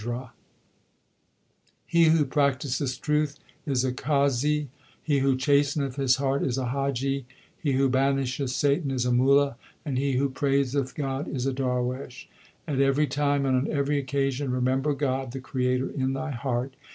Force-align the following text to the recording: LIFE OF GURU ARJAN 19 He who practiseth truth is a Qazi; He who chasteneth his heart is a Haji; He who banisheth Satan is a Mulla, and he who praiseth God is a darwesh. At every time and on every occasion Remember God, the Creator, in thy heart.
LIFE 0.03 0.07
OF 0.07 0.13
GURU 0.15 0.17
ARJAN 0.17 0.33
19 1.93 2.01
He 2.01 2.03
who 2.05 2.25
practiseth 2.25 3.01
truth 3.01 3.39
is 3.67 3.85
a 3.85 3.91
Qazi; 3.91 4.67
He 5.03 5.19
who 5.19 5.37
chasteneth 5.37 5.97
his 5.97 6.15
heart 6.15 6.41
is 6.41 6.57
a 6.57 6.69
Haji; 6.69 7.27
He 7.55 7.73
who 7.73 7.87
banisheth 7.87 8.49
Satan 8.49 8.89
is 8.89 9.05
a 9.05 9.11
Mulla, 9.11 9.57
and 9.85 9.99
he 9.99 10.13
who 10.13 10.29
praiseth 10.31 10.95
God 10.95 11.27
is 11.27 11.45
a 11.45 11.53
darwesh. 11.53 12.25
At 12.67 12.81
every 12.81 13.05
time 13.05 13.45
and 13.45 13.55
on 13.55 13.69
every 13.71 13.99
occasion 13.99 14.49
Remember 14.51 14.95
God, 14.95 15.33
the 15.33 15.39
Creator, 15.39 15.91
in 15.91 16.13
thy 16.13 16.31
heart. 16.31 16.73